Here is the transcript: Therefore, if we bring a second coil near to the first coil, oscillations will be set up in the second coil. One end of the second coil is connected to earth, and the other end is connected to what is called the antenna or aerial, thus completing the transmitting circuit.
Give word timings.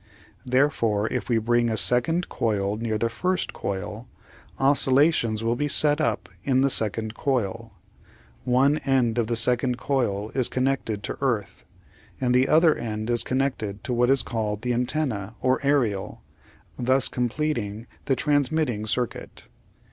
Therefore, 0.47 1.05
if 1.13 1.29
we 1.29 1.37
bring 1.37 1.69
a 1.69 1.77
second 1.77 2.27
coil 2.27 2.75
near 2.75 2.95
to 2.95 2.97
the 2.97 3.07
first 3.07 3.53
coil, 3.53 4.07
oscillations 4.57 5.43
will 5.43 5.55
be 5.55 5.67
set 5.67 6.01
up 6.01 6.27
in 6.43 6.61
the 6.61 6.71
second 6.71 7.13
coil. 7.13 7.71
One 8.43 8.79
end 8.79 9.19
of 9.19 9.27
the 9.27 9.35
second 9.35 9.77
coil 9.77 10.31
is 10.31 10.47
connected 10.47 11.03
to 11.03 11.19
earth, 11.21 11.65
and 12.19 12.33
the 12.33 12.47
other 12.47 12.73
end 12.73 13.11
is 13.11 13.21
connected 13.21 13.83
to 13.83 13.93
what 13.93 14.09
is 14.09 14.23
called 14.23 14.63
the 14.63 14.73
antenna 14.73 15.35
or 15.39 15.59
aerial, 15.61 16.23
thus 16.79 17.07
completing 17.07 17.85
the 18.05 18.15
transmitting 18.15 18.87
circuit. 18.87 19.49